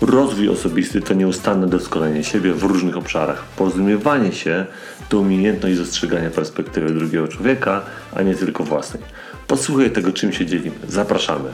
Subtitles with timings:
[0.00, 3.44] Rozwój osobisty to nieustanne doskonalenie siebie w różnych obszarach.
[3.44, 4.66] Porozumiewanie się
[5.08, 7.82] to umiejętność dostrzegania perspektywy drugiego człowieka,
[8.14, 9.02] a nie tylko własnej.
[9.46, 10.76] Posłuchaj tego, czym się dzielimy.
[10.88, 11.50] Zapraszamy.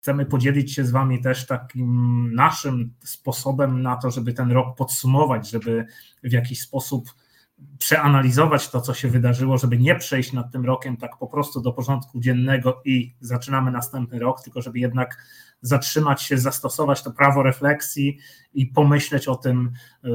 [0.00, 5.50] Chcemy podzielić się z Wami też takim naszym sposobem na to, żeby ten rok podsumować,
[5.50, 5.86] żeby
[6.22, 7.04] w jakiś sposób
[7.78, 11.72] przeanalizować to, co się wydarzyło, żeby nie przejść nad tym rokiem tak po prostu do
[11.72, 15.24] porządku dziennego i zaczynamy następny rok, tylko żeby jednak
[15.60, 18.18] zatrzymać się, zastosować to prawo refleksji
[18.54, 19.72] i pomyśleć o tym,
[20.04, 20.08] y,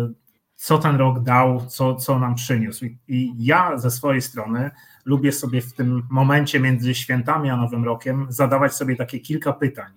[0.55, 2.85] co ten rok dał, co, co nam przyniósł.
[3.07, 4.71] I ja ze swojej strony
[5.05, 9.91] lubię sobie w tym momencie między świętami a Nowym Rokiem zadawać sobie takie kilka pytań.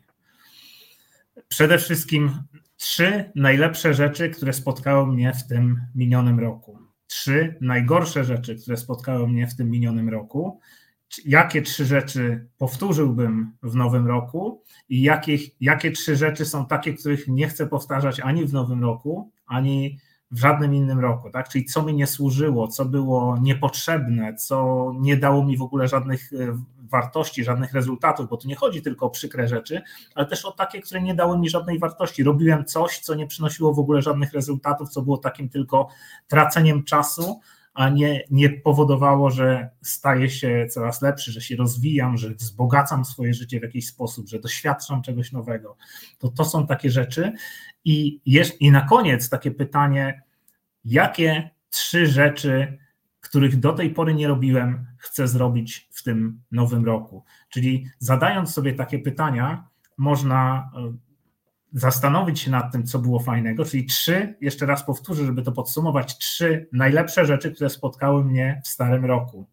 [1.48, 2.30] Przede wszystkim
[2.76, 9.28] trzy najlepsze rzeczy, które spotkały mnie w tym minionym roku trzy najgorsze rzeczy, które spotkały
[9.28, 10.60] mnie w tym minionym roku,
[11.24, 17.28] jakie trzy rzeczy powtórzyłbym w nowym roku i jakie, jakie trzy rzeczy są takie, których
[17.28, 19.98] nie chcę powtarzać ani w nowym roku, ani
[20.30, 21.48] w żadnym innym roku, tak?
[21.48, 26.32] Czyli co mi nie służyło, co było niepotrzebne, co nie dało mi w ogóle żadnych
[26.32, 26.58] e,
[26.90, 29.82] wartości, żadnych rezultatów, bo tu nie chodzi tylko o przykre rzeczy,
[30.14, 32.22] ale też o takie, które nie dały mi żadnej wartości.
[32.22, 35.88] Robiłem coś, co nie przynosiło w ogóle żadnych rezultatów, co było takim tylko
[36.28, 37.40] traceniem czasu,
[37.74, 43.34] a nie, nie powodowało, że staję się coraz lepszy, że się rozwijam, że wzbogacam swoje
[43.34, 45.76] życie w jakiś sposób, że doświadczam czegoś nowego.
[46.18, 47.32] To to są takie rzeczy.
[47.84, 50.22] I, jest, i na koniec takie pytanie,
[50.84, 52.78] jakie trzy rzeczy
[53.24, 57.24] których do tej pory nie robiłem, chcę zrobić w tym nowym roku.
[57.48, 59.68] Czyli zadając sobie takie pytania,
[59.98, 60.92] można e,
[61.72, 66.18] zastanowić się nad tym, co było fajnego, czyli trzy, jeszcze raz powtórzę, żeby to podsumować,
[66.18, 69.46] trzy najlepsze rzeczy, które spotkały mnie w starym roku,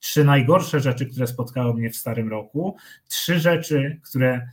[0.00, 2.76] trzy najgorsze rzeczy, które spotkały mnie w starym roku,
[3.08, 4.48] trzy rzeczy, które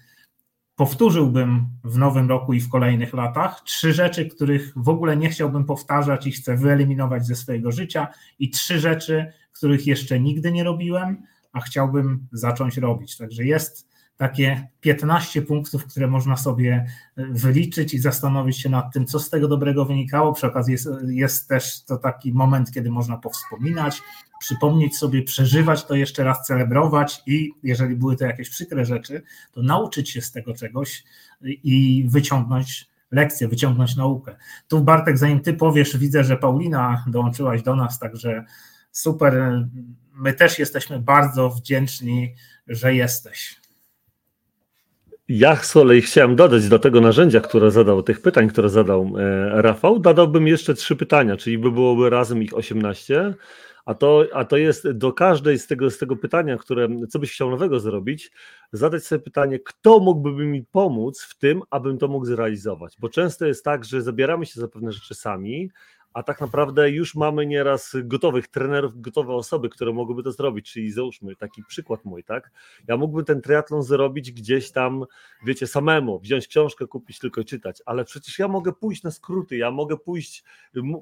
[0.75, 3.61] powtórzyłbym w nowym roku i w kolejnych latach.
[3.63, 8.07] Trzy rzeczy, których w ogóle nie chciałbym powtarzać i chcę wyeliminować ze swojego życia,
[8.39, 13.17] i trzy rzeczy, których jeszcze nigdy nie robiłem, a chciałbym zacząć robić.
[13.17, 16.85] Także jest takie 15 punktów, które można sobie
[17.17, 20.33] e, wyliczyć i zastanowić się nad tym, co z tego dobrego wynikało.
[20.33, 24.01] Przy okazji jest, jest też to taki moment, kiedy można powspominać,
[24.39, 29.21] przypomnieć sobie, przeżywać to jeszcze raz, celebrować i jeżeli były to jakieś przykre rzeczy,
[29.51, 31.03] to nauczyć się z tego czegoś
[31.41, 34.35] i wyciągnąć lekcję, wyciągnąć naukę.
[34.67, 38.45] Tu Bartek, zanim ty powiesz, widzę, że Paulina dołączyłaś do nas, także
[38.91, 39.63] super.
[40.13, 42.35] My też jesteśmy bardzo wdzięczni,
[42.67, 43.64] że jesteś.
[45.27, 49.61] Ja z kolei chciałem dodać do tego narzędzia, które zadał, tych pytań, które zadał e,
[49.61, 53.33] Rafał, dodałbym jeszcze trzy pytania, czyli by byłoby razem ich 18,
[53.85, 57.31] a to, a to jest do każdej z tego, z tego pytania, które, co byś
[57.31, 58.31] chciał nowego zrobić,
[58.71, 63.45] zadać sobie pytanie, kto mógłby mi pomóc w tym, abym to mógł zrealizować, bo często
[63.45, 65.69] jest tak, że zabieramy się za pewne rzeczy sami,
[66.15, 70.91] a tak naprawdę już mamy nieraz gotowych trenerów, gotowe osoby, które mogłyby to zrobić, czyli
[70.91, 72.51] załóżmy taki przykład mój, tak?
[72.87, 75.05] Ja mógłbym ten triatlon zrobić gdzieś tam,
[75.45, 79.71] wiecie, samemu, wziąć książkę, kupić, tylko czytać, ale przecież ja mogę pójść na skróty, ja
[79.71, 80.43] mogę pójść,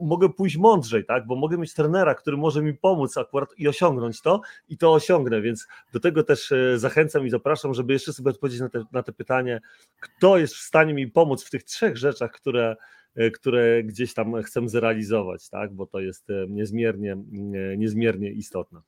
[0.01, 1.27] mogę pójść mądrzej, tak?
[1.27, 5.41] Bo mogę mieć trenera, który może mi pomóc akurat i osiągnąć to i to osiągnę,
[5.41, 9.03] więc do tego też e, zachęcam i zapraszam, żeby jeszcze sobie odpowiedzieć na te, na
[9.03, 9.61] te pytanie,
[9.99, 12.75] kto jest w stanie mi pomóc w tych trzech rzeczach, które
[13.33, 15.73] które gdzieś tam chcę zrealizować, tak?
[15.73, 18.81] bo to jest e, niezmiernie, e, niezmiernie istotne.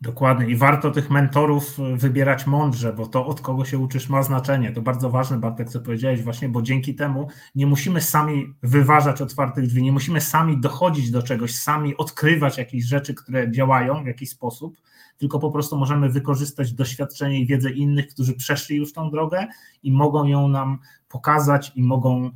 [0.00, 4.72] Dokładnie i warto tych mentorów wybierać mądrze, bo to od kogo się uczysz ma znaczenie.
[4.72, 9.66] To bardzo ważne, Bartek, co powiedziałeś właśnie, bo dzięki temu nie musimy sami wyważać otwartych
[9.66, 14.30] drzwi, nie musimy sami dochodzić do czegoś, sami odkrywać jakieś rzeczy, które działają w jakiś
[14.30, 14.76] sposób,
[15.18, 19.46] tylko po prostu możemy wykorzystać doświadczenie i wiedzę innych, którzy przeszli już tą drogę
[19.82, 20.78] i mogą ją nam
[21.08, 22.30] pokazać i mogą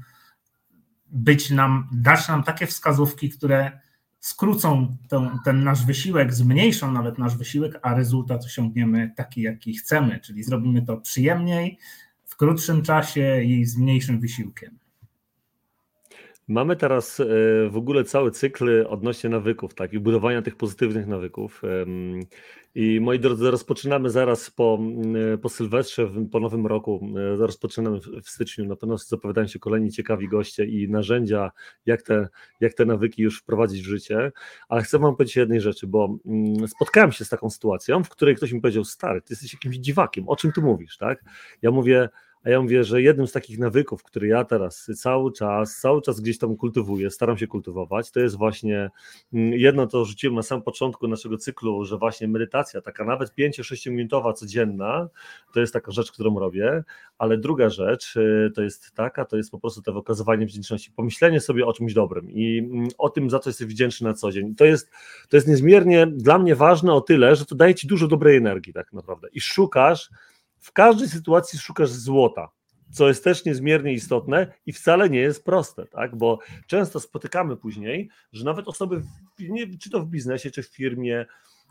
[1.15, 3.81] być nam, dać nam takie wskazówki, które
[4.21, 10.21] skrócą ten, ten nasz wysiłek, zmniejszą nawet nasz wysiłek, a rezultat osiągniemy taki, jaki chcemy,
[10.21, 11.79] czyli zrobimy to przyjemniej,
[12.25, 14.79] w krótszym czasie i z mniejszym wysiłkiem.
[16.49, 17.25] Mamy teraz e,
[17.69, 21.63] w ogóle cały cykl odnośnie nawyków, tak, i budowania tych pozytywnych nawyków.
[22.75, 28.29] I moi drodzy, rozpoczynamy zaraz po, mm, po Sylwestrze, po Nowym Roku, e, rozpoczynamy w
[28.29, 28.65] styczniu.
[28.67, 31.51] Na pewno zapowiadają się kolejni ciekawi goście i narzędzia,
[31.87, 32.29] jak te,
[32.61, 34.33] jak te nawyki już wprowadzić w życie.
[34.69, 38.37] Ale chcę Wam powiedzieć jednej rzeczy, bo mm, spotkałem się z taką sytuacją, w której
[38.37, 41.25] ktoś mi powiedział: Stary, ty jesteś jakimś dziwakiem, o czym tu mówisz, tak?
[41.63, 42.09] Ja mówię,
[42.45, 46.21] a ja mówię, że jednym z takich nawyków, który ja teraz cały czas, cały czas
[46.21, 48.91] gdzieś tam kultywuję, staram się kultywować, to jest właśnie
[49.33, 53.91] mm, jedno, to rzuciłem na samym początku naszego cyklu, że właśnie medytacja, taka nawet 5-6
[53.91, 55.09] minutowa codzienna,
[55.55, 56.85] to jest taka rzecz, którą robię,
[57.19, 61.41] ale druga rzecz y, to jest taka, to jest po prostu to wykazywanie wdzięczności, pomyślenie
[61.41, 64.55] sobie o czymś dobrym i mm, o tym, za co jesteś wdzięczny na co dzień.
[64.55, 64.91] To jest,
[65.29, 68.73] to jest niezmiernie dla mnie ważne o tyle, że to daje ci dużo dobrej energii
[68.73, 70.11] tak naprawdę i szukasz
[70.65, 72.51] w każdej sytuacji szukasz złota,
[72.91, 76.17] co jest też niezmiernie istotne i wcale nie jest proste, tak?
[76.17, 79.03] bo często spotykamy później, że nawet osoby,
[79.81, 81.27] czy to w biznesie, czy w firmie,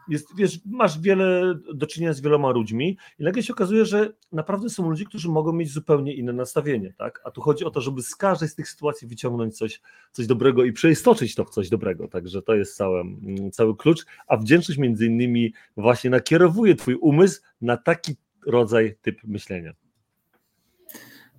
[0.07, 4.69] jest, wiesz, masz wiele do czynienia z wieloma ludźmi i nagle się okazuje, że naprawdę
[4.69, 7.21] są ludzie, którzy mogą mieć zupełnie inne nastawienie, tak?
[7.23, 9.81] A tu chodzi o to, żeby z każdej z tych sytuacji wyciągnąć coś,
[10.11, 13.03] coś dobrego i przeistoczyć to w coś dobrego, także to jest cały,
[13.51, 18.15] cały klucz, a wdzięczność między innymi właśnie nakierowuje twój umysł na taki
[18.47, 19.73] rodzaj, typ myślenia.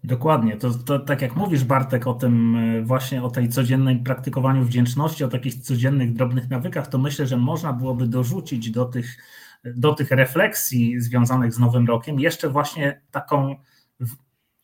[0.05, 0.57] Dokładnie.
[0.57, 5.25] To, to tak jak mówisz, Bartek, o tym e, właśnie o tej codziennej praktykowaniu wdzięczności,
[5.25, 9.17] o takich codziennych drobnych nawykach, to myślę, że można byłoby dorzucić do tych,
[9.65, 13.57] do tych refleksji związanych z Nowym Rokiem jeszcze właśnie taką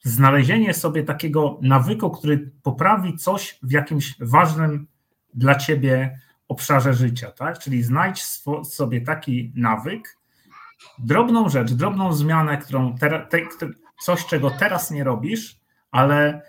[0.04, 4.86] znalezienie sobie takiego nawyku, który poprawi coś w jakimś ważnym
[5.34, 7.58] dla ciebie obszarze życia, tak?
[7.58, 8.22] Czyli znajdź
[8.64, 10.16] sobie taki nawyk,
[10.98, 13.28] drobną rzecz, drobną zmianę, którą te,
[14.00, 15.60] coś, czego teraz nie robisz,
[15.90, 16.42] ale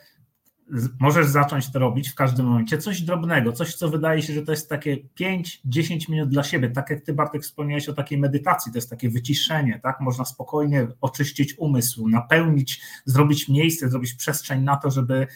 [1.00, 2.78] możesz zacząć to robić w każdym momencie.
[2.78, 6.70] Coś drobnego, coś, co wydaje się, że to jest takie 5-10 minut dla siebie.
[6.70, 10.02] Tak jak ty, Bartek, wspomniałeś o takiej medytacji, to jest takie wyciszenie, tak?
[10.02, 15.28] Można spokojnie oczyścić umysł, napełnić, zrobić miejsce, zrobić przestrzeń na to, żeby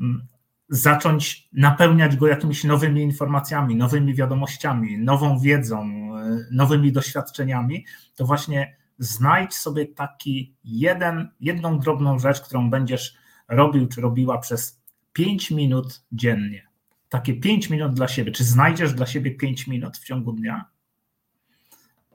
[0.00, 0.26] mm,
[0.68, 6.09] zacząć napełniać go jakimiś nowymi informacjami, nowymi wiadomościami, nową wiedzą,
[6.50, 7.84] nowymi doświadczeniami,
[8.14, 13.14] to właśnie znajdź sobie taki jeden, jedną drobną rzecz, którą będziesz
[13.48, 14.80] robił czy robiła przez
[15.12, 16.68] 5 minut dziennie.
[17.08, 18.32] Takie 5 minut dla siebie.
[18.32, 20.64] Czy znajdziesz dla siebie 5 minut w ciągu dnia?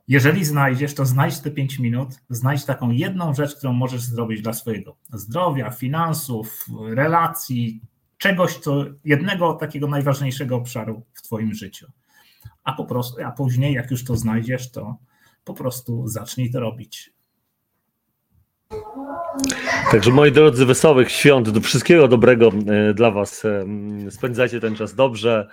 [0.08, 4.54] Jeżeli znajdziesz, to znajdź te 5 minut, znajdź taką jedną rzecz, którą możesz zrobić dla
[4.54, 7.82] swojego zdrowia, finansów, relacji,
[8.18, 11.92] czegoś, co jednego takiego najważniejszego obszaru w Twoim życiu.
[12.63, 14.97] A po prostu, a później, jak już to znajdziesz, to
[15.44, 17.13] po prostu zacznij to robić.
[19.92, 23.45] Także moi drodzy, wesołych świąt, do wszystkiego dobrego e, dla Was.
[23.45, 23.65] E,
[24.12, 25.47] spędzajcie ten czas dobrze.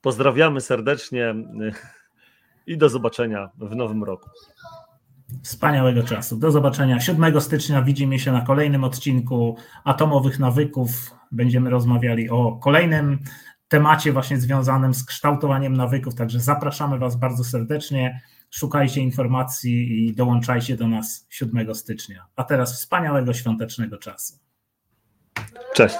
[0.00, 1.36] Pozdrawiamy serdecznie e,
[2.66, 4.30] i do zobaczenia w nowym roku.
[5.42, 6.36] Wspaniałego czasu.
[6.36, 7.82] Do zobaczenia 7 stycznia.
[7.82, 10.90] Widzimy się na kolejnym odcinku Atomowych Nawyków.
[11.32, 13.18] Będziemy rozmawiali o kolejnym
[13.68, 16.14] temacie właśnie związanym z kształtowaniem nawyków.
[16.14, 18.20] Także zapraszamy Was bardzo serdecznie.
[18.50, 22.26] Szukajcie informacji i dołączajcie do nas 7 stycznia.
[22.36, 24.38] A teraz wspaniałego świątecznego czasu.
[25.74, 25.98] Cześć.